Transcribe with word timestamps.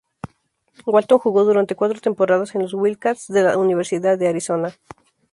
Walton 0.87 1.19
jugó 1.19 1.43
durante 1.43 1.75
cuatro 1.75 2.01
temporadas 2.01 2.55
en 2.55 2.63
los 2.63 2.73
"Wildcats" 2.73 3.27
de 3.27 3.43
la 3.43 3.55
Universidad 3.55 4.17
de 4.17 4.29
Arizona. 4.29 4.73